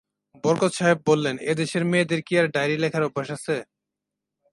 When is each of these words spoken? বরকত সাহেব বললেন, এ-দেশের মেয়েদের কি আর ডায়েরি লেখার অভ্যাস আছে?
বরকত 0.43 0.71
সাহেব 0.73 0.99
বললেন, 1.05 1.35
এ-দেশের 1.43 1.83
মেয়েদের 1.85 2.21
কি 2.23 2.33
আর 2.37 2.47
ডায়েরি 2.47 2.77
লেখার 2.77 3.03
অভ্যাস 3.03 3.29
আছে? 3.31 3.55